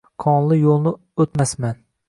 Qonli 0.23 0.57
yo’lni 0.61 0.95
o’tmasman. 1.27 1.83